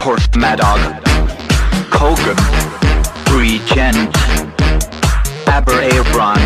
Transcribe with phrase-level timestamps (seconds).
[0.00, 0.78] Horst Madog,
[1.90, 2.36] Kogan,
[3.30, 4.16] Regent,
[5.46, 6.38] Aber Abron,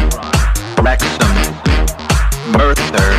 [0.83, 1.35] Wrexham,
[2.51, 3.12] Merthyr,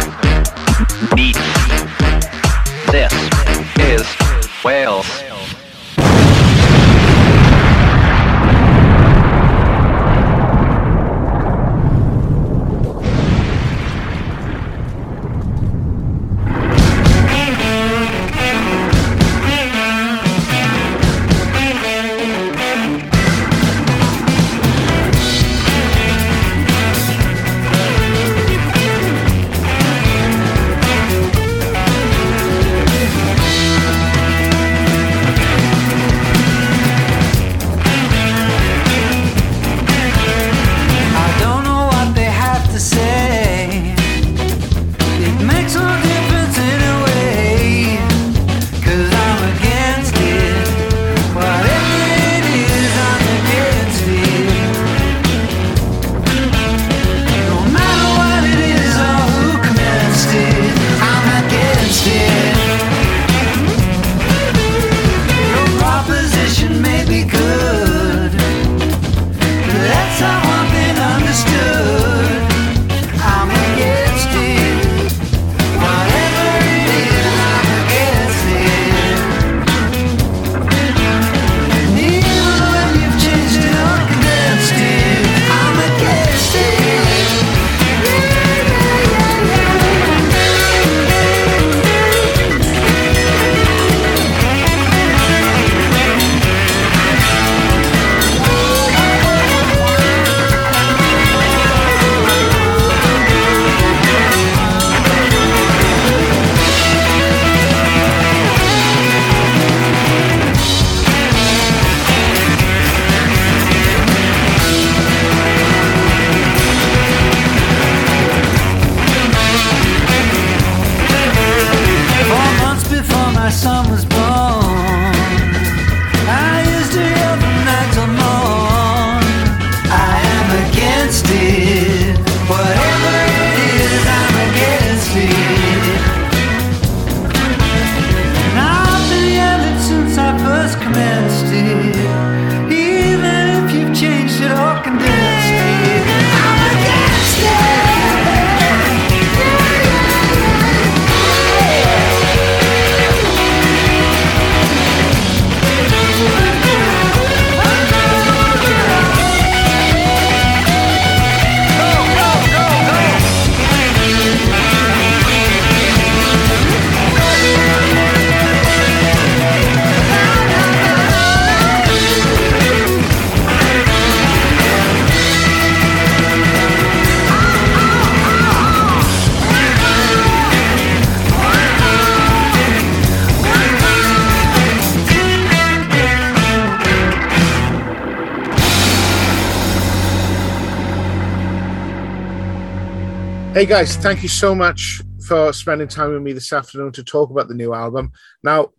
[193.53, 197.29] Hey guys, thank you so much for spending time with me this afternoon to talk
[197.29, 198.11] about the new album.
[198.41, 198.69] Now,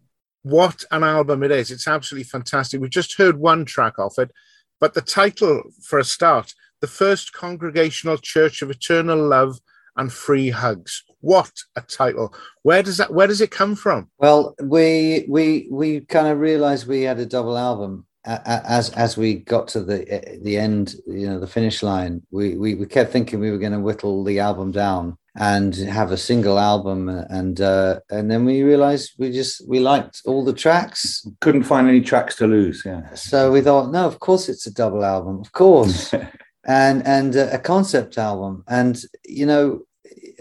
[0.43, 1.71] what an album it is!
[1.71, 2.81] It's absolutely fantastic.
[2.81, 4.33] We've just heard one track off it,
[4.81, 9.61] but the title for a start, the first congregational church of eternal love
[9.97, 11.05] and free hugs.
[11.21, 12.35] What a title!
[12.65, 14.11] Where does that where does it come from?
[14.19, 19.35] Well, we we we kind of realized we had a double album as as we
[19.35, 22.23] got to the the end, you know, the finish line.
[22.31, 26.13] We we, we kept thinking we were going to whittle the album down and have
[26.13, 30.53] a single album, and uh, and then we realized we just we liked all the
[30.53, 32.83] tracks, Couldn't find any tracks to lose.
[32.85, 33.13] Yeah.
[33.15, 36.15] so we thought, no, of course it's a double album, of course.
[36.65, 39.83] and and uh, a concept album and you know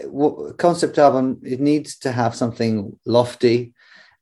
[0.06, 3.73] what concept album it needs to have something lofty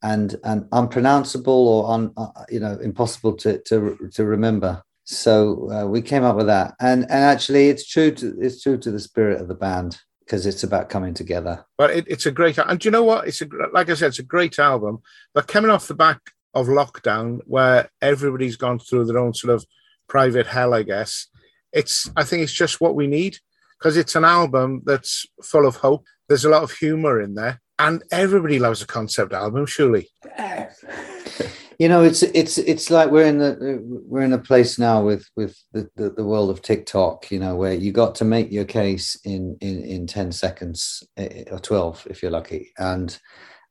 [0.02, 5.86] and and unpronounceable or un, uh, you know impossible to to to remember so uh,
[5.86, 9.00] we came up with that and and actually it's true to it's true to the
[9.00, 12.78] spirit of the band because it's about coming together But it, it's a great and
[12.78, 13.28] do you know what?
[13.28, 15.02] It's a like I said, it's a great album.
[15.34, 16.20] But coming off the back
[16.54, 19.66] of lockdown, where everybody's gone through their own sort of
[20.08, 21.26] private hell, I guess.
[21.72, 23.38] It's I think it's just what we need
[23.78, 26.06] because it's an album that's full of hope.
[26.28, 30.08] There's a lot of humor in there, and everybody loves a concept album, surely.
[31.78, 35.26] you know it's it's it's like we're in the we're in a place now with
[35.36, 38.66] with the, the, the world of tiktok you know where you got to make your
[38.66, 43.18] case in in in 10 seconds eh, or 12 if you're lucky and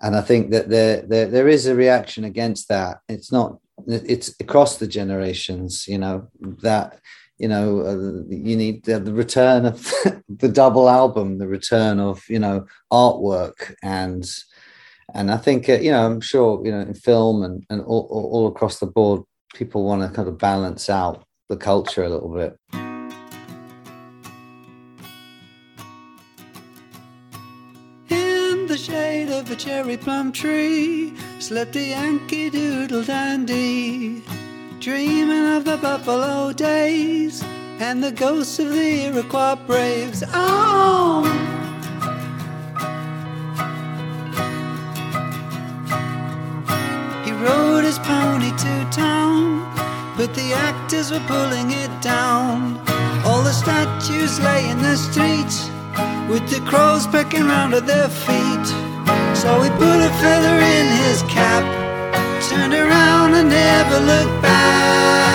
[0.02, 2.98] and I think that there, there there is a reaction against that.
[3.08, 5.88] It's not it's across the generations.
[5.88, 6.28] You know
[6.64, 7.00] that
[7.42, 9.92] you know uh, you need the, the return of
[10.30, 14.24] the double album, the return of you know artwork and
[15.16, 18.08] and I think uh, you know I'm sure you know in film and and all,
[18.12, 19.24] all across the board
[19.56, 22.58] people want to kind of balance out the culture a little bit.
[28.10, 34.22] In the shade of a cherry plum tree slept a Yankee Doodle dandy,
[34.82, 37.44] dreaming of the buffalo days
[37.80, 40.24] and the ghosts of the Iroquois braves.
[40.34, 41.22] Oh!
[47.24, 49.72] He rode his pony to town,
[50.18, 52.80] but the actors were pulling it down.
[53.24, 55.70] All the statues lay in the streets,
[56.28, 58.66] with the crows pecking round at their feet.
[59.38, 61.81] So he put a feather in his cap,
[62.52, 65.31] turned around and never looked back.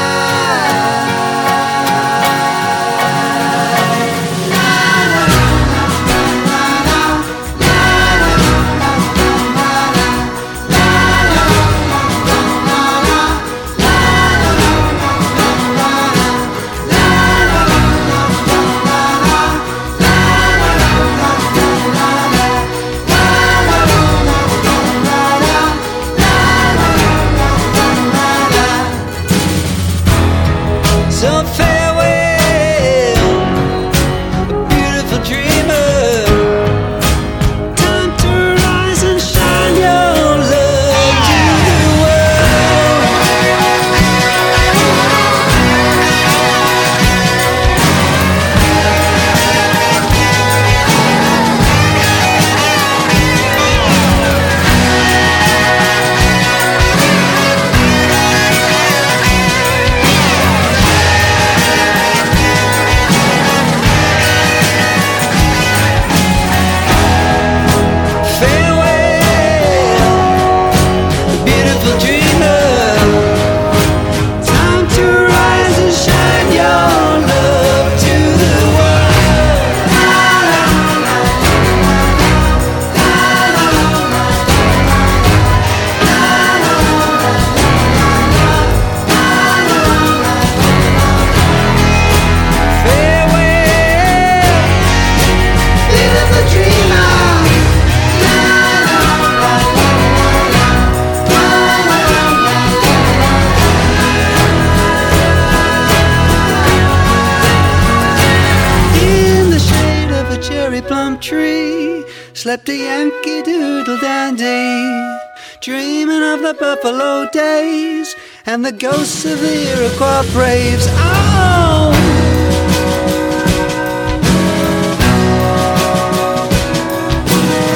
[115.96, 118.14] Dreaming of the buffalo days
[118.44, 120.87] and the ghosts of the Iroquois braves.
[120.90, 121.90] Oh!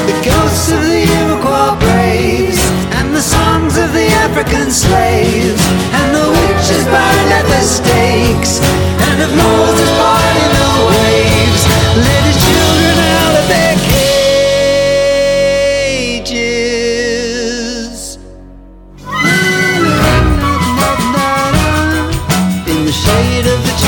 [0.05, 2.61] The ghosts of the Iroquois braves
[2.99, 5.63] and the songs of the African slaves
[5.97, 8.61] and the witches burned at the stakes
[9.09, 11.63] and of Moses parting the waves
[12.05, 12.30] led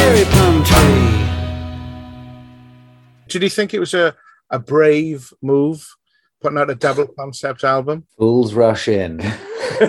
[0.02, 1.24] cherry plum tree.
[3.28, 4.16] Did you think it was a,
[4.50, 5.86] a brave move
[6.40, 8.04] putting out a double concept album?
[8.18, 9.20] Fools rush in.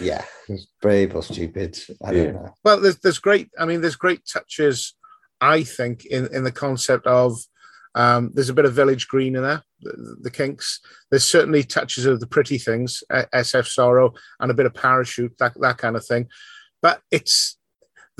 [0.00, 0.24] yeah,
[0.80, 1.76] brave or stupid.
[2.04, 2.30] I don't Yeah.
[2.32, 2.54] know.
[2.64, 3.50] Well, there's there's great.
[3.58, 4.94] I mean, there's great touches.
[5.40, 7.40] I think in in the concept of
[7.96, 9.64] um, there's a bit of village green in there.
[9.80, 10.78] The, the Kinks.
[11.10, 15.36] There's certainly touches of the pretty things, uh, SF Sorrow, and a bit of parachute,
[15.38, 16.28] that that kind of thing.
[16.82, 17.56] But it's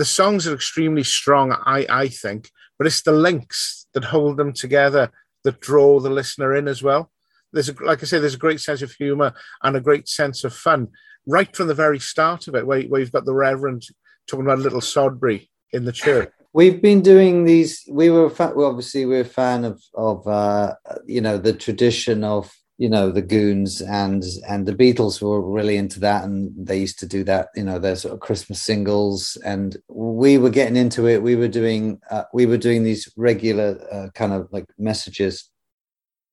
[0.00, 1.52] the songs are extremely strong.
[1.52, 5.10] I I think, but it's the links that hold them together
[5.44, 7.10] that draw the listener in as well.
[7.52, 10.42] There's a, like I say, there's a great sense of humor and a great sense
[10.42, 10.88] of fun
[11.26, 13.82] right from the very start of it, where, where you've got the Reverend
[14.26, 16.32] talking about little Sodbury in the church.
[16.54, 17.84] We've been doing these.
[17.86, 22.50] We were fa- obviously we're a fan of of uh, you know the tradition of
[22.80, 26.98] you know the Goons and and the Beatles were really into that, and they used
[27.00, 27.48] to do that.
[27.54, 31.22] You know their sort of Christmas singles, and we were getting into it.
[31.22, 35.50] We were doing uh, we were doing these regular uh, kind of like messages,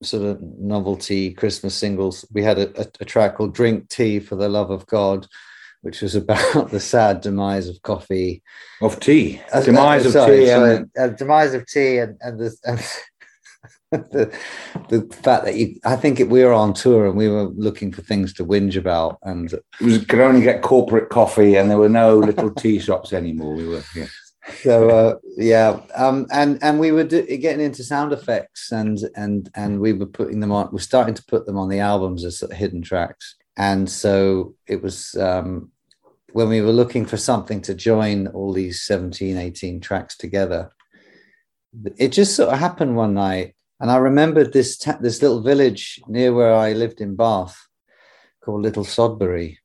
[0.01, 2.25] sort of novelty Christmas singles.
[2.31, 5.27] We had a, a, a track called "Drink Tea for the Love of God."
[5.81, 8.41] Which was about the sad demise of coffee,
[8.81, 9.41] Of tea.
[9.53, 10.47] uh, Demise uh, of sorry, tea.
[10.47, 12.79] sorry, and uh, demise of tea and and the and
[13.91, 14.37] the,
[14.89, 17.91] the fact that you, I think it, we were on tour and we were looking
[17.91, 21.77] for things to whinge about, and It was could only get corporate coffee, and there
[21.77, 23.55] were no little tea shops anymore.
[23.55, 24.07] We were yeah.
[24.61, 29.49] so uh, yeah, um, and and we were do, getting into sound effects, and and
[29.55, 30.69] and we were putting them on.
[30.71, 34.55] We're starting to put them on the albums as sort of hidden tracks, and so
[34.67, 35.71] it was um,
[36.33, 40.71] when we were looking for something to join all these 17, 18 tracks together.
[41.97, 46.01] It just sort of happened one night, and I remembered this ta- this little village
[46.07, 47.55] near where I lived in Bath
[48.43, 49.57] called Little Sodbury.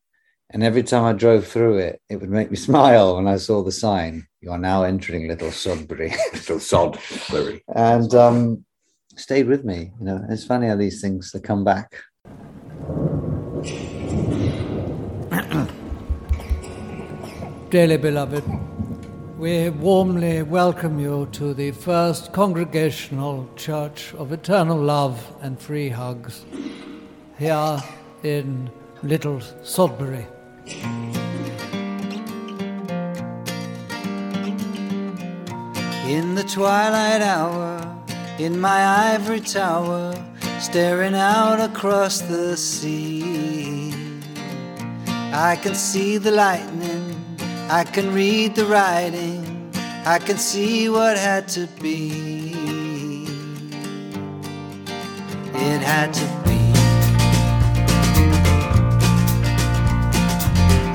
[0.51, 3.63] And every time I drove through it, it would make me smile when I saw
[3.63, 6.13] the sign, You are now entering Little Sodbury.
[6.35, 7.01] Little sod,
[7.31, 7.63] very.
[7.75, 8.65] and um,
[9.17, 9.93] stayed with me.
[9.99, 11.95] You know, it's funny how these things they come back.
[17.71, 18.45] Dearly beloved,
[19.43, 26.45] we warmly welcome you to the First Congregational Church of Eternal Love and Free Hugs
[27.41, 27.79] here
[28.23, 28.71] in
[29.03, 30.25] Little Sodbury.
[36.07, 38.05] In the twilight hour,
[38.39, 40.15] in my ivory tower,
[40.61, 43.93] staring out across the sea.
[45.33, 47.02] I can see the lightning,
[47.75, 49.73] I can read the writing,
[50.05, 52.53] I can see what had to be.
[55.55, 56.61] It had to be.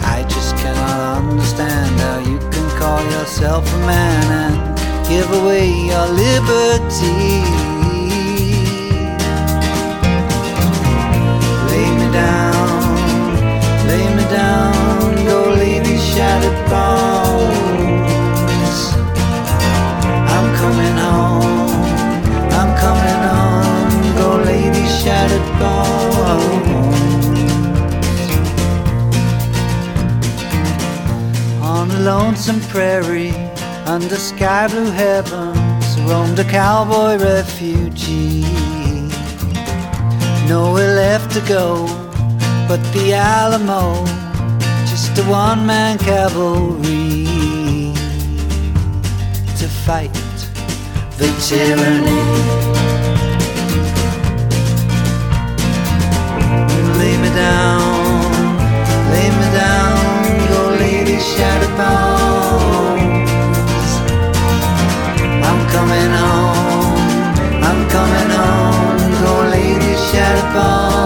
[0.06, 6.06] I just cannot understand how you can call yourself a man and give away your
[6.06, 7.42] liberty.
[11.72, 12.98] Lay me down,
[13.88, 15.57] lay me down, go
[16.18, 17.54] shattered bones.
[20.34, 21.70] I'm coming home,
[22.60, 24.30] I'm coming home, go
[24.74, 26.98] these shattered bones.
[31.62, 33.36] On a lonesome prairie,
[33.86, 38.42] under sky blue heavens, roamed a cowboy refugee.
[40.50, 41.86] Nowhere left to go
[42.68, 44.04] but the Alamo,
[45.18, 47.26] just a one man cavalry
[49.58, 50.14] to fight
[51.18, 52.22] the tyranny.
[57.00, 58.22] Lay me down,
[59.12, 63.32] lay me down, lay these shattered bones.
[65.48, 66.98] I'm coming home,
[67.68, 70.97] I'm coming home, lay these shattered bones.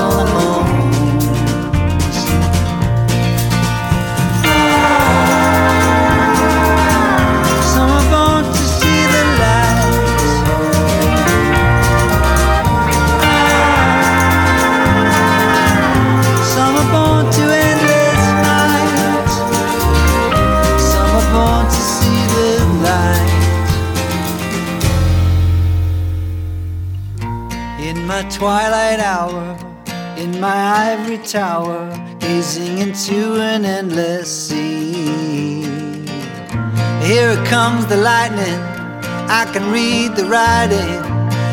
[39.52, 41.04] I can read the writing.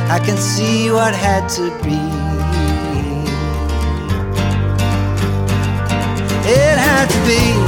[0.08, 1.98] I can see what had to be.
[6.48, 7.67] It had to be.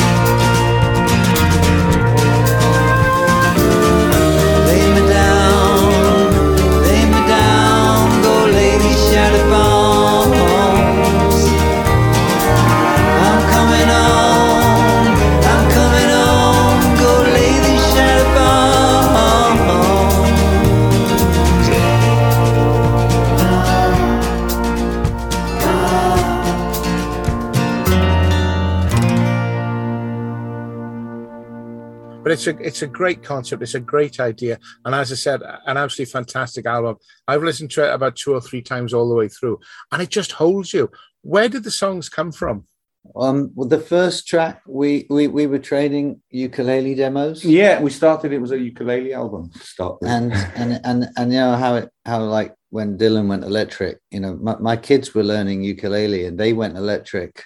[32.30, 33.60] But it's a it's a great concept.
[33.60, 36.94] It's a great idea, and as I said, an absolutely fantastic album.
[37.26, 39.58] I've listened to it about two or three times all the way through,
[39.90, 40.92] and it just holds you.
[41.22, 42.66] Where did the songs come from?
[43.16, 47.44] Um, well, the first track we we we were trading ukulele demos.
[47.44, 48.32] Yeah, we started.
[48.32, 51.90] It was a ukulele album to start and and and and you know how it
[52.06, 56.38] how like when Dylan went electric, you know, my, my kids were learning ukulele and
[56.38, 57.42] they went electric,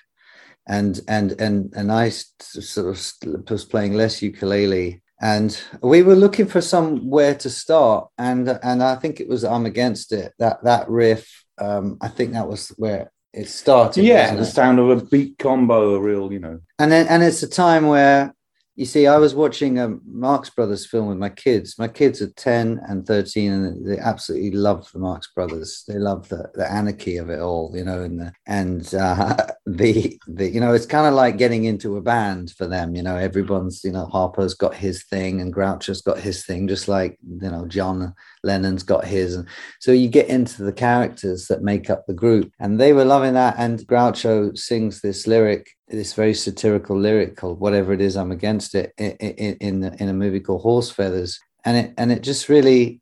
[0.67, 6.47] and and and and I sort of was playing less ukulele, and we were looking
[6.47, 10.89] for somewhere to start, and and I think it was I'm against it that that
[10.89, 11.45] riff.
[11.59, 14.05] Um, I think that was where it started.
[14.05, 14.47] yeah, the it?
[14.47, 16.61] sound of a beat combo, a real, you know.
[16.79, 18.35] and then and it's a time where
[18.77, 21.79] You see, I was watching a Marx Brothers film with my kids.
[21.79, 25.85] My kids are 10 and 13, and they absolutely love the Marx Brothers.
[25.87, 30.19] They love the, the anarchy of it all, you know, and the, and uh, the,
[30.27, 33.17] the, you know, it's kind of like getting into a band for them, you know,
[33.17, 37.51] everyone's, you know, Harpo's got his thing and Groucho's got his thing, just like, you
[37.51, 38.13] know, John
[38.43, 39.37] Lennon's got his.
[39.37, 39.49] And
[39.81, 43.35] so you get into the characters that make up the group, and they were loving
[43.35, 43.55] that.
[43.59, 48.75] And Groucho sings this lyric this very satirical lyric called "Whatever It Is, I'm Against
[48.75, 49.13] It" in
[49.61, 53.01] in, in a movie called Horse Feathers, and it and it just really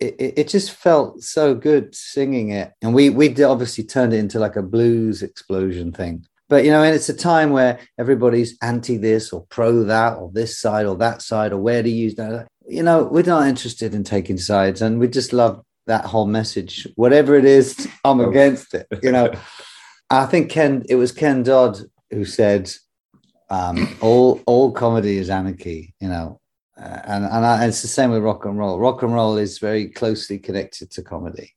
[0.00, 4.38] it, it just felt so good singing it, and we we obviously turned it into
[4.38, 6.26] like a blues explosion thing.
[6.48, 10.30] But you know, and it's a time where everybody's anti this or pro that or
[10.32, 12.46] this side or that side or where to use that.
[12.66, 16.86] You know, we're not interested in taking sides, and we just love that whole message.
[16.96, 18.30] Whatever it is, I'm oh.
[18.30, 18.86] against it.
[19.02, 19.32] You know.
[20.10, 21.80] I think Ken, it was Ken Dodd
[22.10, 22.72] who said,
[23.50, 26.40] um, "All all comedy is anarchy," you know,
[26.76, 28.78] uh, and and, I, and it's the same with rock and roll.
[28.78, 31.54] Rock and roll is very closely connected to comedy.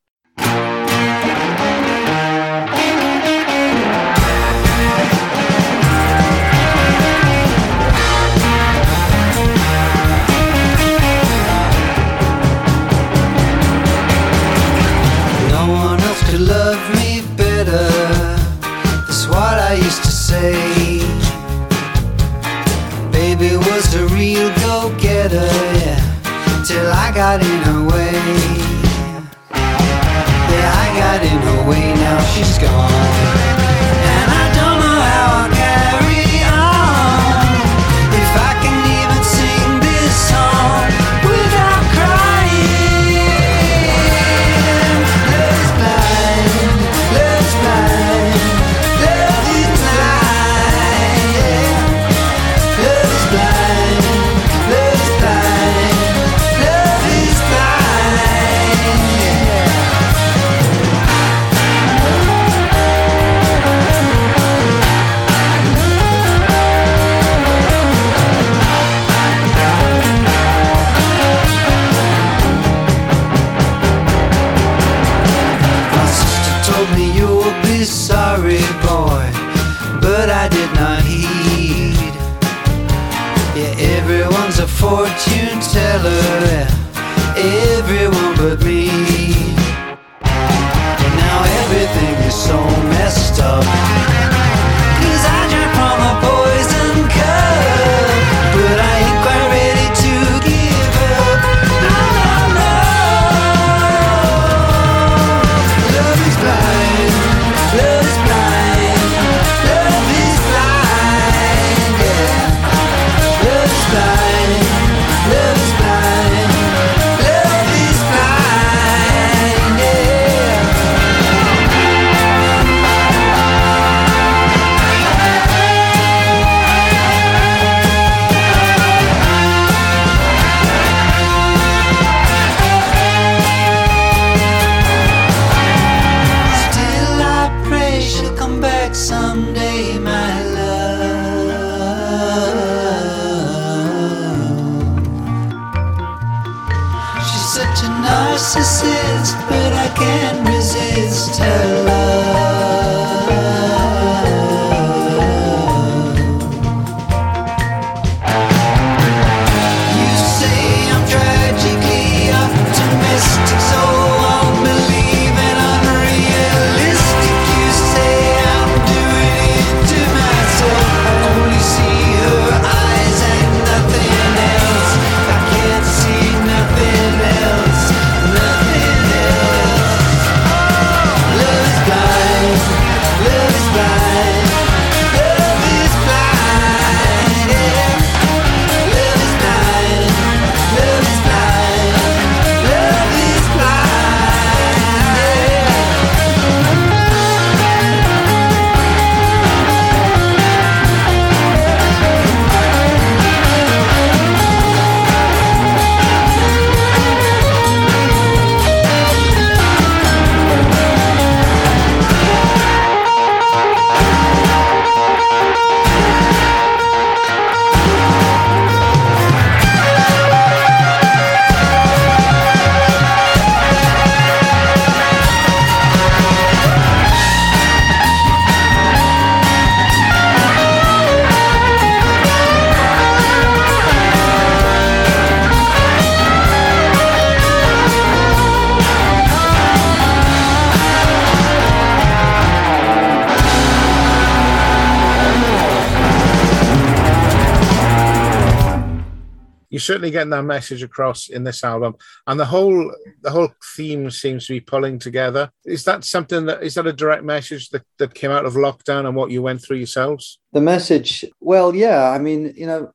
[249.87, 251.95] Certainly getting that message across in this album,
[252.27, 255.49] and the whole the whole theme seems to be pulling together.
[255.65, 259.07] Is that something that is that a direct message that, that came out of lockdown
[259.07, 260.39] and what you went through yourselves?
[260.53, 262.91] The message, well, yeah, I mean, you know,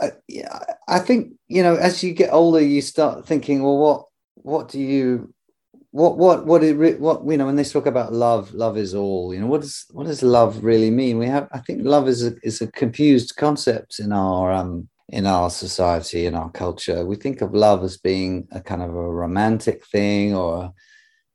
[0.00, 0.12] I,
[0.86, 4.04] I think you know, as you get older, you start thinking, well, what
[4.34, 5.32] what do you
[5.92, 9.34] what what what it what you know when they talk about love love is all
[9.34, 12.24] you know what does what does love really mean we have i think love is
[12.24, 17.04] a is a confused concept in our um in our society in our culture.
[17.04, 20.72] We think of love as being a kind of a romantic thing or a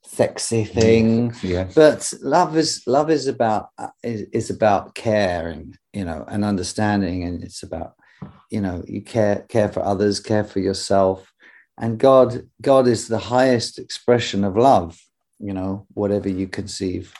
[0.05, 1.33] sexy thing.
[1.75, 7.23] But love is love is about uh, is, is about caring you know and understanding.
[7.23, 7.95] And it's about
[8.49, 11.31] you know you care care for others care for yourself.
[11.77, 14.97] And god god is the highest expression of love
[15.39, 17.13] you know whatever you conceive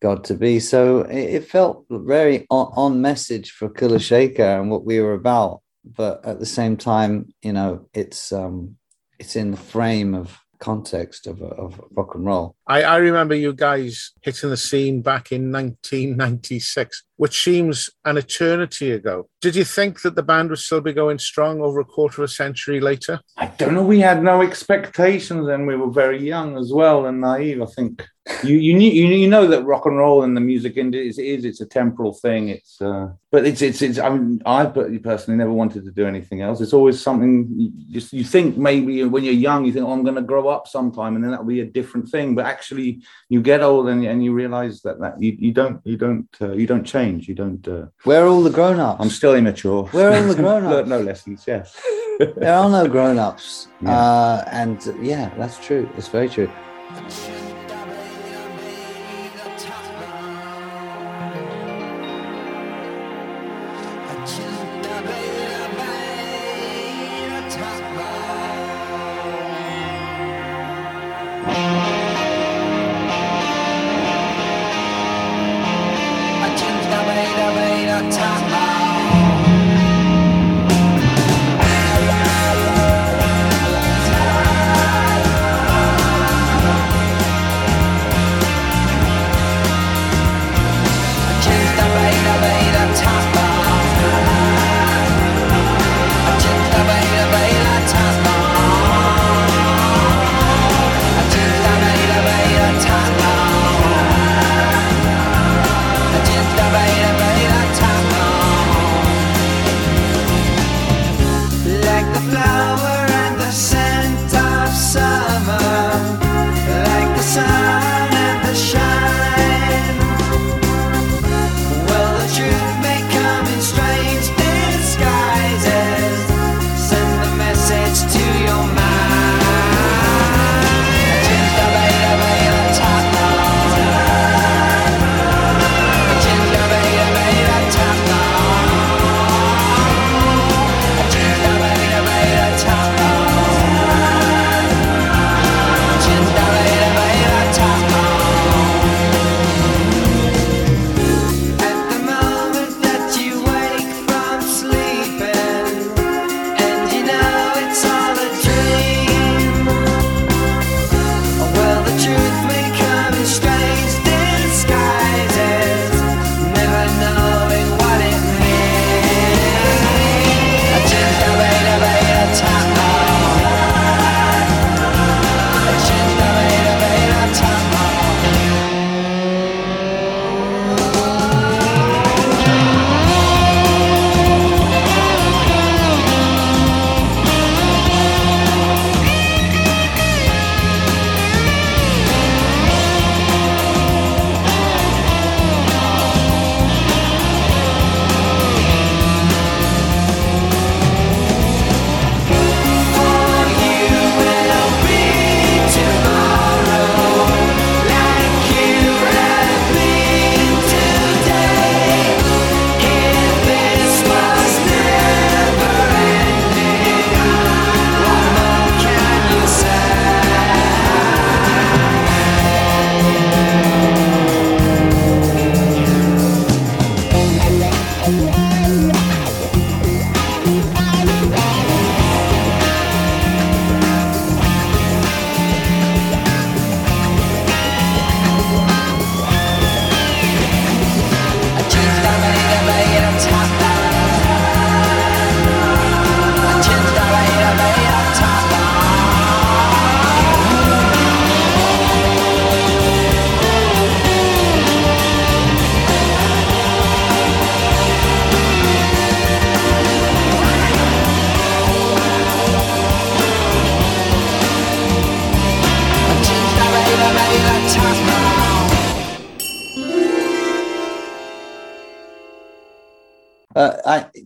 [0.00, 0.60] god to be.
[0.60, 5.14] So it, it felt very on, on message for kula shaker and what we were
[5.14, 5.60] about
[5.96, 8.76] but at the same time you know it's um
[9.18, 12.56] it's in the frame of context of, of rock and roll.
[12.66, 18.92] I, I remember you guys hitting the scene back in 1996, which seems an eternity
[18.92, 19.28] ago.
[19.40, 22.30] Did you think that the band would still be going strong over a quarter of
[22.30, 23.20] a century later?
[23.36, 23.82] I don't know.
[23.82, 27.60] We had no expectations, and we were very young as well and naive.
[27.60, 28.06] I think
[28.44, 31.44] you you knew you, know that rock and roll and the music industry is, is
[31.44, 32.48] it's a temporal thing.
[32.48, 33.98] It's uh, but it's it's it's.
[33.98, 36.60] I mean, I personally never wanted to do anything else.
[36.60, 40.02] It's always something you just you think maybe when you're young you think oh I'm
[40.02, 42.34] going to grow up sometime and then that'll be a different thing.
[42.34, 45.96] But actually, you get old and, and you realize that that you, you don't you
[45.96, 47.07] don't uh, you don't change.
[47.16, 47.66] You don't.
[47.66, 49.84] Uh, where are all the grown-ups I'm still immature.
[49.96, 50.72] Where are all the grown-ups?
[50.74, 51.44] Learned no lessons.
[51.46, 51.74] Yes.
[52.18, 53.90] there are no grown-ups Yeah.
[53.98, 56.50] uh, and yeah that's true it's very true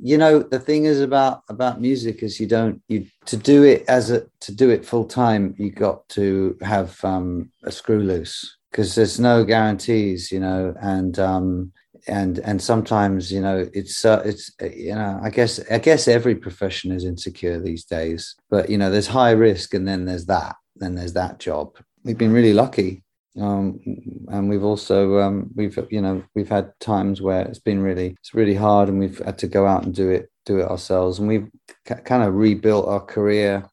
[0.04, 3.84] you know, the thing is about about music is you don't you to do it
[3.86, 5.54] as a to do it full time.
[5.58, 11.16] You got to have um, a screw loose because there's no guarantees, you know, and
[11.20, 11.72] um,
[12.08, 16.08] and and sometimes you know it's uh, it's uh, you know I guess I guess
[16.08, 20.26] every profession is insecure these days, but you know there's high risk and then there's
[20.26, 21.78] that then there's that job.
[22.02, 23.01] We've been really lucky
[23.40, 23.80] um,
[24.28, 28.34] and we've also um, we've you know we've had times where it's been really it's
[28.34, 31.18] really hard and we've had to go out and do it do it ourselves.
[31.18, 31.48] And we've
[31.88, 33.68] c- kind of rebuilt our career.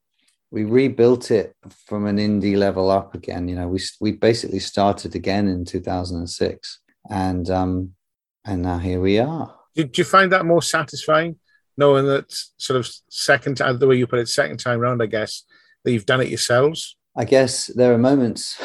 [0.51, 5.13] We rebuilt it from an indie level up again you know we we basically started
[5.13, 7.93] again in 2006 and um
[8.45, 9.53] and now here we are.
[9.75, 11.35] Did you find that more satisfying,
[11.77, 15.05] knowing that sort of second time, the way you put it, second time round, I
[15.05, 15.43] guess,
[15.83, 16.95] that you've done it yourselves?
[17.15, 18.57] I guess there are moments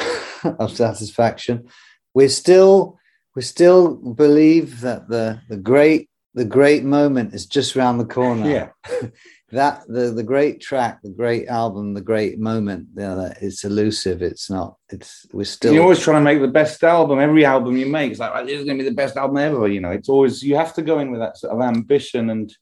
[0.59, 1.67] of satisfaction.
[2.13, 2.97] We're still
[3.35, 8.49] we still believe that the the great the great moment is just around the corner.
[8.49, 8.69] Yeah.
[9.51, 12.87] that the the great track, the great album, the great moment.
[12.95, 14.21] You know, that it's elusive.
[14.21, 14.75] It's not.
[14.89, 15.73] It's we're still.
[15.73, 17.19] You're always trying to make the best album.
[17.19, 19.37] Every album you make, it's like "Right, this is going to be the best album
[19.37, 19.67] ever.
[19.67, 22.53] You know, it's always you have to go in with that sort of ambition and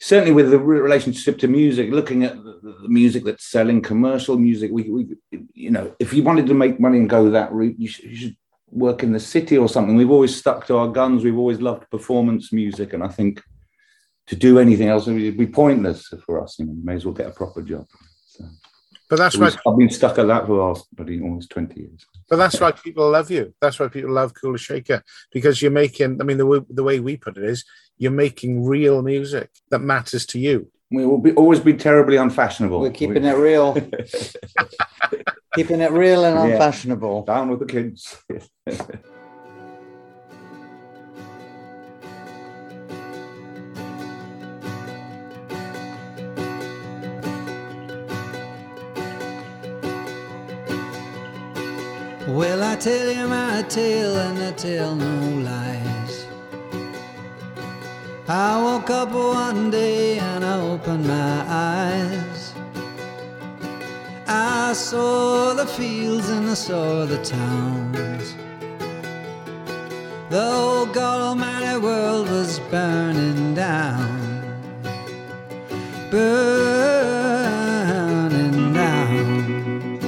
[0.00, 4.70] certainly with the relationship to music, looking at the, music that's selling, commercial music.
[4.72, 5.06] We, we,
[5.54, 8.16] you know, if you wanted to make money and go that route, you should, you
[8.16, 8.36] should
[8.70, 9.96] work in the city or something.
[9.96, 11.24] We've always stuck to our guns.
[11.24, 13.42] We've always loved performance music, and I think
[14.28, 16.58] to do anything else would be pointless for us.
[16.58, 17.86] You know, may as well get a proper job.
[18.26, 18.44] So,
[19.08, 21.80] But that's why was- I've been stuck at that for the last bloody almost twenty
[21.80, 22.06] years.
[22.28, 23.54] But that's why people love you.
[23.60, 26.20] That's why people love Kula Shaker because you're making.
[26.20, 27.64] I mean, the way, the way we put it is,
[27.98, 30.68] you're making real music that matters to you.
[30.90, 32.80] We will be always be terribly unfashionable.
[32.80, 33.74] We're keeping it real,
[35.54, 36.54] keeping it real and Yeah.
[36.54, 37.24] unfashionable.
[37.26, 38.16] down with the kids.
[52.28, 55.87] Well, I tell you my tale and I tell no lies.
[58.30, 62.52] I woke up one day and I opened my eyes.
[64.26, 68.34] I saw the fields and I saw the towns.
[70.28, 74.20] The whole God Almighty world was burning down.
[76.10, 76.44] Burning
[78.74, 79.98] down.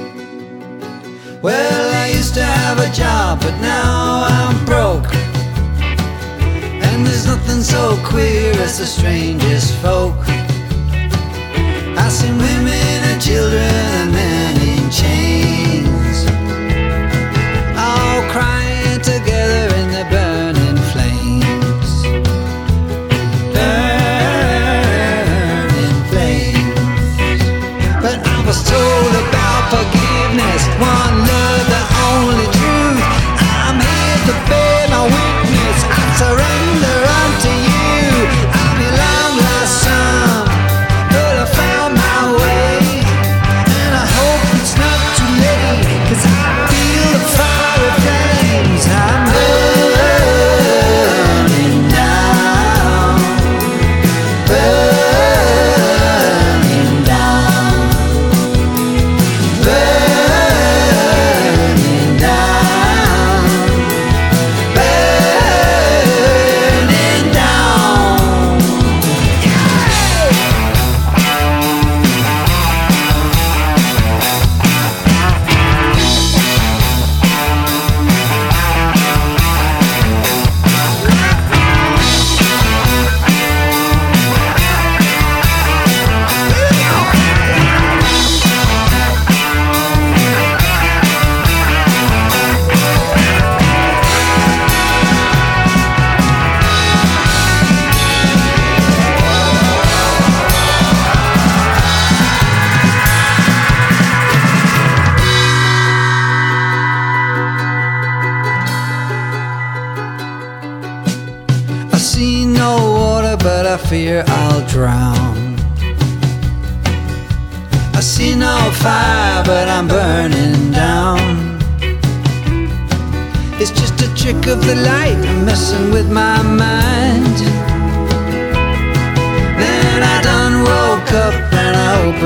[1.41, 5.20] Well, I used to have a job, but now I'm broke.
[7.63, 10.15] So queer as the strangest folk.
[11.95, 16.25] I seen women and children and men in chains.
[17.77, 22.03] All crying together in the burning flames.
[23.53, 24.01] Burning
[26.09, 27.41] flames.
[28.01, 29.30] But I was told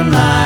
[0.04, 0.45] my eyes.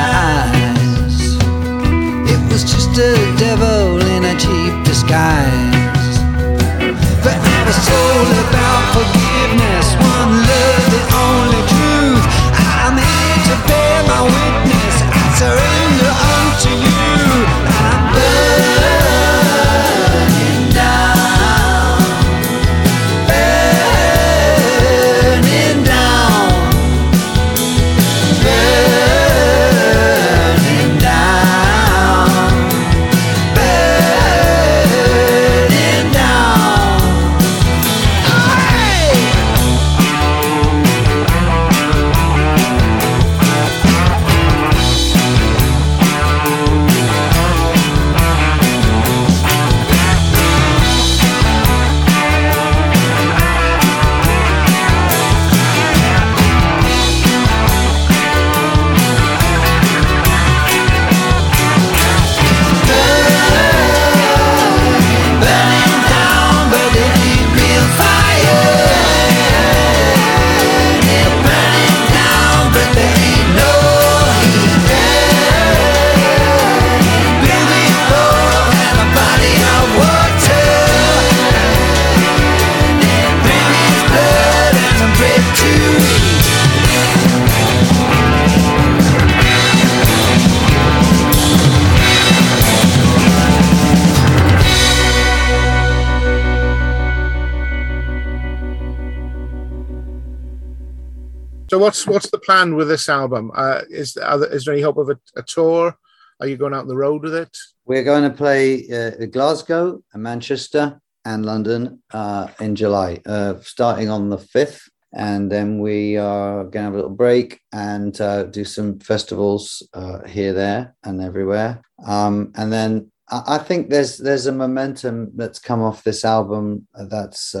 [101.70, 103.52] So what's what's the plan with this album?
[103.54, 105.96] Uh, is there, is there any hope of a, a tour?
[106.40, 107.56] Are you going out on the road with it?
[107.84, 114.10] We're going to play uh, Glasgow, and Manchester, and London uh, in July, uh, starting
[114.10, 114.82] on the fifth,
[115.14, 119.80] and then we are going to have a little break and uh, do some festivals
[119.94, 121.82] uh, here, there, and everywhere.
[122.04, 126.88] Um, and then I I think there's there's a momentum that's come off this album
[126.96, 127.54] that's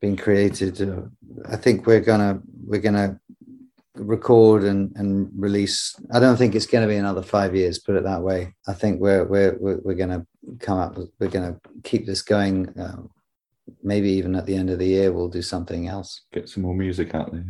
[0.00, 0.74] been created.
[1.48, 3.20] I think we're gonna we're gonna
[3.96, 5.94] record and, and release.
[6.12, 7.78] I don't think it's going to be another five years.
[7.78, 8.54] Put it that way.
[8.66, 10.26] I think we're we're we're, going to
[10.60, 10.96] come up.
[10.96, 12.68] with- We're going to keep this going.
[12.78, 13.02] Uh,
[13.82, 16.22] maybe even at the end of the year, we'll do something else.
[16.32, 17.44] Get some more music out there.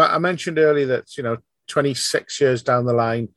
[0.00, 1.36] But I mentioned earlier that you know,
[1.68, 3.28] 26 years down the line,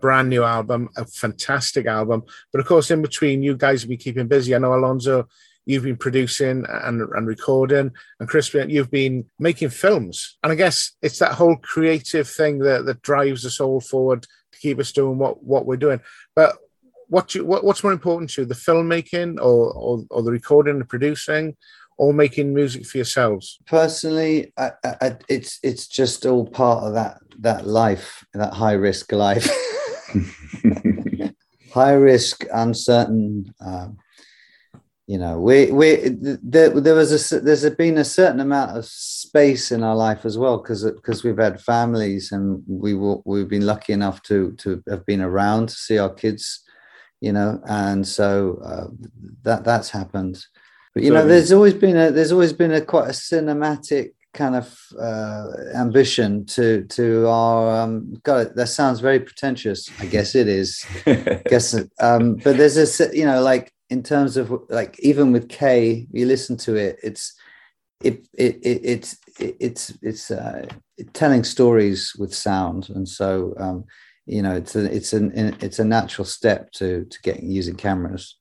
[0.00, 2.24] brand new album, a fantastic album.
[2.50, 4.52] But of course, in between, you guys have been keeping busy.
[4.52, 5.28] I know Alonza,
[5.64, 10.38] you've been producing and, and recording, and Crispian, you've been making films.
[10.42, 14.58] And I guess it's that whole creative thing that, that drives us all forward to
[14.58, 16.00] keep us doing what, what we're doing.
[16.34, 16.56] But
[17.06, 20.80] what, you, what what's more important to you, the filmmaking or, or, or the recording
[20.80, 21.56] and producing?
[22.02, 23.60] Or making music for yourselves?
[23.64, 29.12] Personally, I, I, it's it's just all part of that that life, that high risk
[29.12, 29.48] life.
[31.72, 33.54] high risk, uncertain.
[33.64, 33.98] Um,
[35.06, 39.70] you know, we we there, there was a there's been a certain amount of space
[39.70, 43.66] in our life as well because because we've had families and we will, we've been
[43.66, 46.64] lucky enough to to have been around to see our kids,
[47.20, 48.88] you know, and so uh,
[49.42, 50.44] that that's happened.
[50.94, 54.10] But you so, know, there's always been a there's always been a quite a cinematic
[54.34, 60.34] kind of uh, ambition to to our um god that sounds very pretentious i guess
[60.34, 60.86] it is.
[61.04, 65.50] I guess um but there's a you know like in terms of like even with
[65.50, 67.34] k you listen to it it's
[68.02, 70.66] it, it, it it's it, it's it's uh,
[71.12, 72.90] telling stories with sound.
[72.90, 73.84] And so um
[74.26, 78.36] you know it's a it's an it's a natural step to to getting using cameras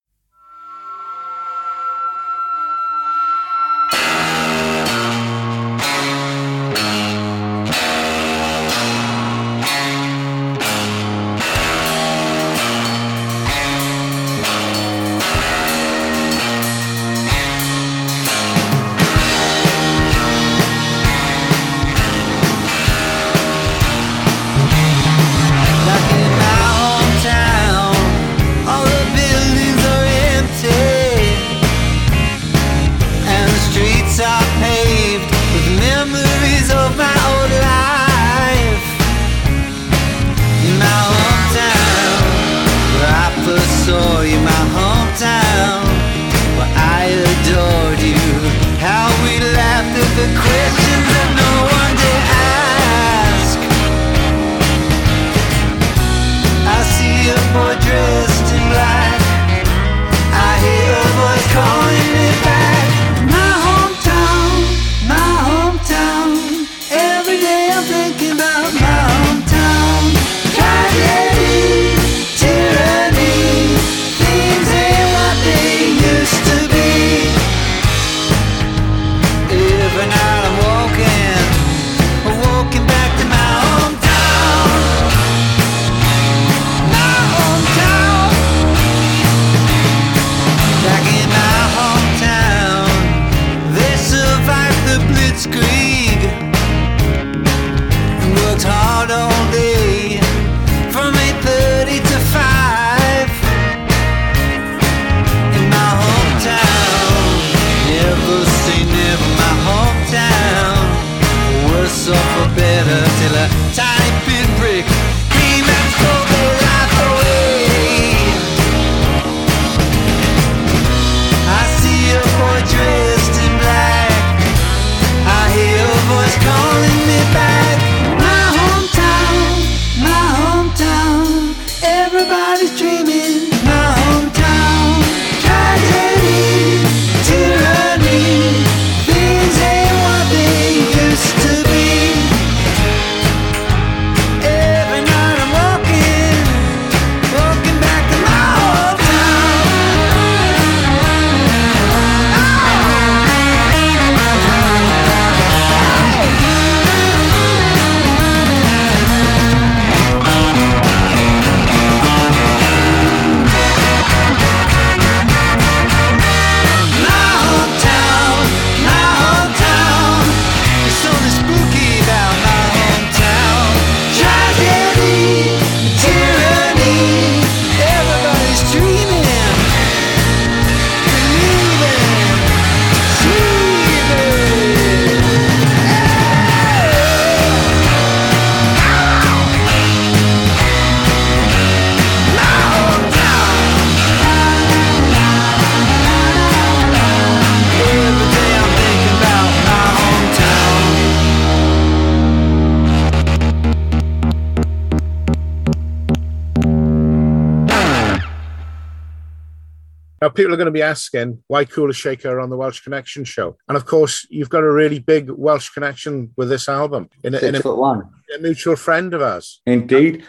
[210.36, 213.58] people are going to be asking why Kula Shaker on the Welsh Connection show.
[213.68, 217.10] And of course, you've got a really big Welsh connection with this album.
[217.24, 218.04] In a, Six in a, foot one.
[218.36, 219.62] A mutual friend of ours.
[219.66, 220.26] Indeed.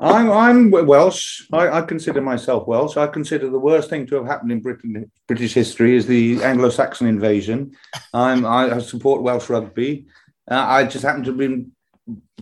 [0.00, 1.46] I'm I'm Welsh.
[1.52, 2.96] I, I, consider myself Welsh.
[2.96, 7.06] I consider the worst thing to have happened in Britain, British history is the Anglo-Saxon
[7.06, 7.76] invasion.
[8.12, 10.06] I'm I support Welsh rugby.
[10.50, 11.70] Uh, I just happen to have been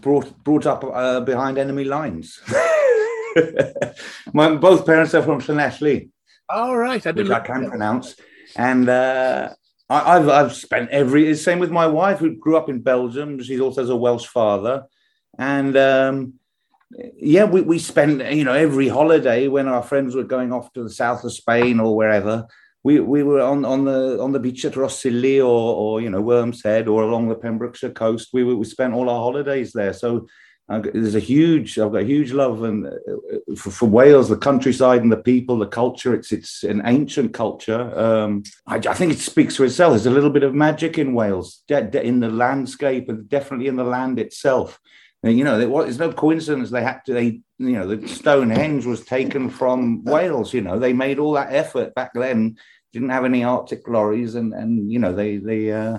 [0.00, 2.40] brought brought up uh, behind enemy lines.
[4.32, 6.08] My both parents are from Llanelli.
[6.52, 8.16] All right, I which I can pronounce,
[8.56, 9.50] and uh,
[9.88, 11.34] I, have I've spent every.
[11.34, 13.40] Same with my wife, who grew up in Belgium.
[13.42, 14.84] She also has a Welsh father,
[15.38, 16.34] and um,
[17.16, 20.82] yeah, we we spent you know every holiday when our friends were going off to
[20.82, 22.46] the south of Spain or wherever.
[22.82, 25.44] We, we were on, on the on the beach at Rhossili or,
[25.76, 28.30] or you know Worm's Head or along the Pembrokeshire coast.
[28.32, 29.92] We, we spent all our holidays there.
[29.92, 30.26] So
[30.78, 35.02] there's a huge I've got a huge love and uh, for, for, Wales, the countryside
[35.02, 36.14] and the people, the culture.
[36.14, 37.98] It's it's an ancient culture.
[37.98, 39.92] Um, I, I, think it speaks for itself.
[39.92, 43.66] There's a little bit of magic in Wales, de- de- in the landscape and definitely
[43.66, 44.78] in the land itself.
[45.22, 47.14] And, you know, it's no coincidence they had to.
[47.14, 50.54] They you know the Stonehenge was taken from Wales.
[50.54, 52.56] You know, they made all that effort back then.
[52.92, 55.72] Didn't have any Arctic lorries, and and you know they they.
[55.72, 55.98] Uh,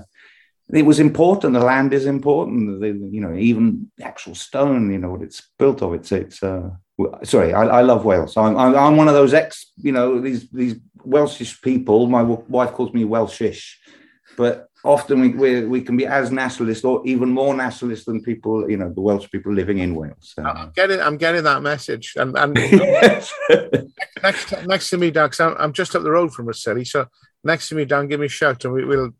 [0.73, 1.53] it was important.
[1.53, 2.79] The land is important.
[2.79, 4.91] The, you know, even actual stone.
[4.91, 5.93] You know what it's built of.
[5.93, 6.41] It's it's.
[6.41, 6.71] Uh,
[7.23, 8.37] sorry, I, I love Wales.
[8.37, 9.71] I'm, I'm, I'm one of those ex.
[9.77, 12.07] You know these these Welshish people.
[12.07, 13.75] My wife calls me Welshish,
[14.37, 18.69] but often we, we, we can be as nationalist or even more nationalist than people,
[18.69, 20.33] you know, the Welsh people living in Wales.
[20.35, 20.43] So.
[20.43, 22.13] I'm getting, I'm getting that message.
[22.15, 22.53] And, and
[24.23, 26.85] next, next to me, Dan, I'm, I'm just up the road from Rhossili.
[26.85, 27.05] So
[27.43, 29.11] next to me, Dan, give me a shout and we, will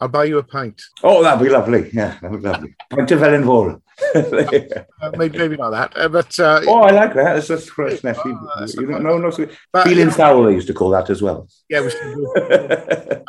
[0.00, 0.80] I'll buy you a pint.
[1.02, 1.90] Oh, that'd be lovely.
[1.92, 2.74] Yeah, that'd be lovely.
[2.88, 3.82] Pint of Felinfoel.
[5.02, 7.36] uh, maybe, maybe not that, uh, but uh, oh, I like that.
[7.36, 9.30] It's just fresh, oh, you know, no, no,
[9.72, 10.44] but, feeling foul.
[10.44, 11.46] They used to call that as well.
[11.68, 11.90] Yeah, we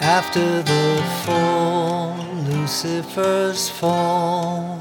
[0.00, 4.80] After the fall, Lucifer's fall,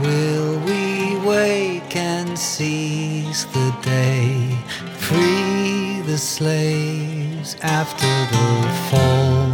[0.00, 4.56] will we wake and seize the day,
[4.96, 9.49] free the slaves after the fall?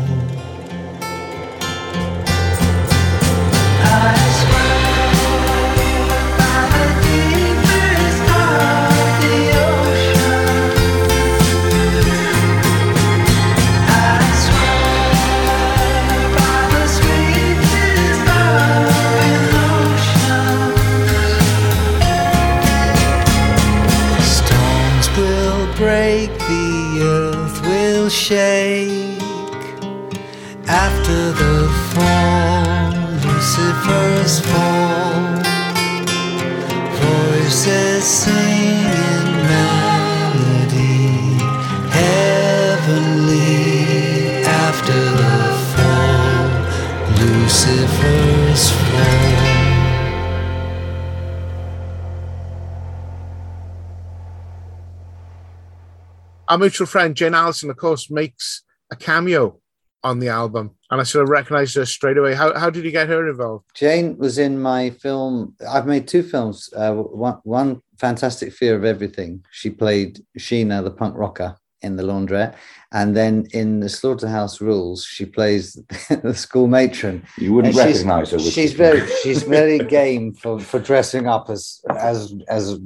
[56.49, 59.61] Our mutual friend Jane Allyson, of course, makes a cameo
[60.03, 62.35] on the album, and I sort of recognized her straight away.
[62.35, 63.65] How, how did you get her involved?
[63.75, 65.55] Jane was in my film.
[65.69, 66.71] I've made two films.
[66.75, 69.45] Uh, one, one, Fantastic Fear of Everything.
[69.51, 72.55] She played Sheena, the punk rocker, in The Laundrette,
[72.93, 75.75] and then in The Slaughterhouse Rules, she plays
[76.23, 77.25] the school matron.
[77.39, 78.39] You wouldn't and recognize her.
[78.39, 82.79] she's very, she's very game for for dressing up as as as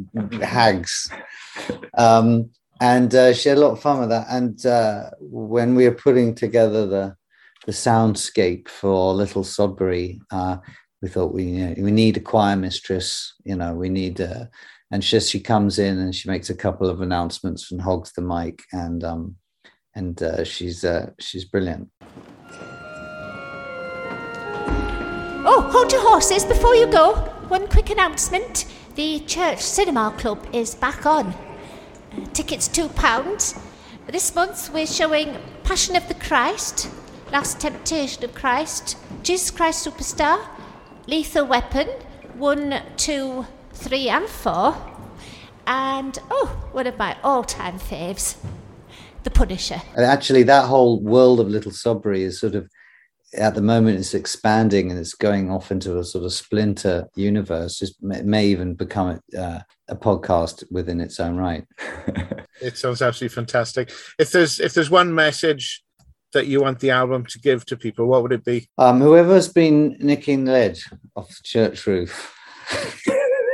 [0.42, 1.10] hags.
[1.98, 2.50] Um,
[2.80, 4.26] and uh, she had a lot of fun with that.
[4.30, 7.14] And uh, when we were putting together the
[7.66, 10.56] the soundscape for Little Sodbury, uh,
[11.02, 13.34] we thought we you know, we need a choir mistress.
[13.44, 14.20] You know, we need.
[14.20, 14.46] Uh,
[14.90, 18.22] and she she comes in and she makes a couple of announcements and hogs the
[18.22, 19.36] mic, and um,
[19.94, 21.88] and uh, she's uh, she's brilliant.
[25.42, 27.14] Oh, hold your horses before you go.
[27.48, 28.64] One quick announcement:
[28.96, 31.34] the church cinema club is back on.
[32.12, 33.62] Uh, tickets £2.
[34.08, 36.90] This month we're showing Passion of the Christ,
[37.30, 40.44] Last Temptation of Christ, Jesus Christ Superstar,
[41.06, 41.88] Lethal Weapon,
[42.34, 44.76] 1, 2, 3, and 4.
[45.66, 48.36] And, oh, one of my all time faves,
[49.22, 49.80] The Punisher.
[49.94, 52.68] And actually, that whole world of Little Sodbury is sort of
[53.34, 57.82] at the moment it's expanding and it's going off into a sort of splinter universe.
[57.82, 61.64] It may even become a, uh, a podcast within its own right.
[62.60, 63.92] it sounds absolutely fantastic.
[64.18, 65.82] If there's if there's one message
[66.32, 68.68] that you want the album to give to people, what would it be?
[68.78, 70.78] Um, whoever's been nicking lead
[71.16, 72.34] off the church roof,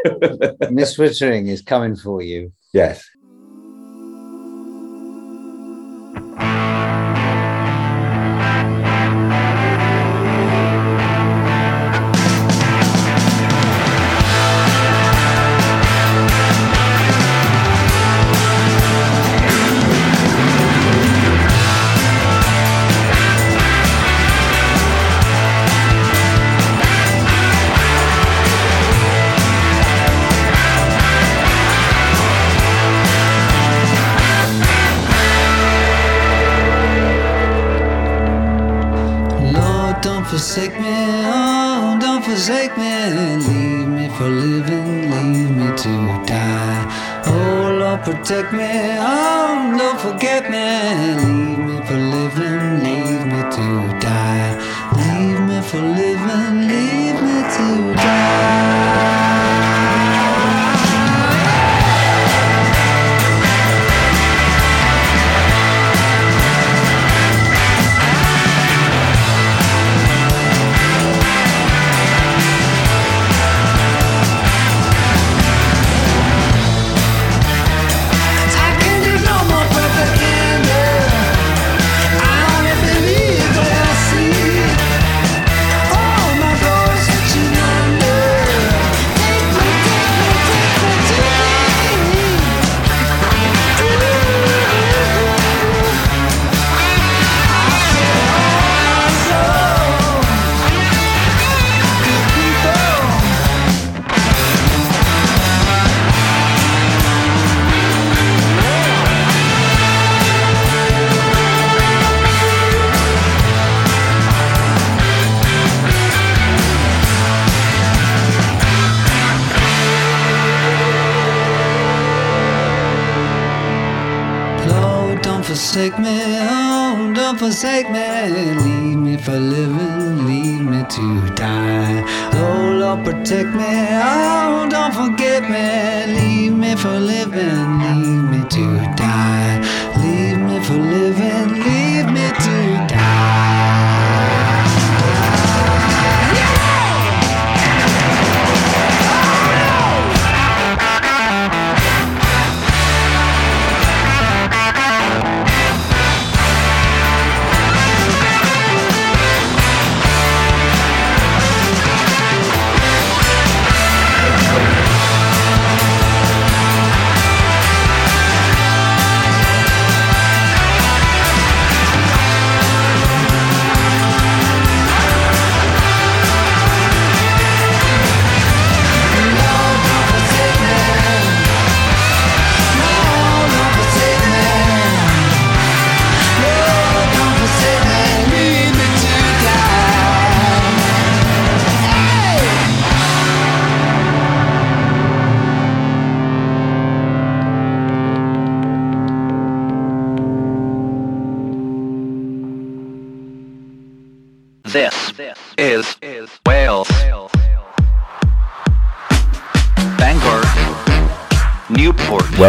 [0.70, 2.53] Miss Wittering is coming for you.
[2.72, 3.05] Yes.
[40.57, 43.11] Take me, oh, don't forsake me.
[43.47, 47.23] Leave me for living, leave me to die.
[47.27, 48.65] Oh, Lord, protect me,
[48.99, 49.26] oh.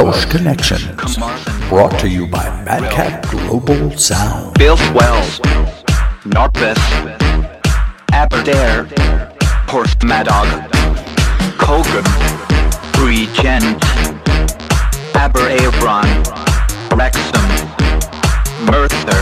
[0.08, 1.18] Close Connections,
[1.68, 4.58] brought to you by Madcap Global Sound.
[4.58, 5.42] Builth Wells,
[6.24, 6.80] Narberth,
[8.14, 8.86] Aberdare,
[9.68, 10.48] Porthmadog,
[11.60, 12.08] Kogan,
[13.06, 13.84] Regent,
[15.14, 16.08] Aber Abron,
[16.96, 17.46] Wrexham,
[18.66, 19.17] Merthyr.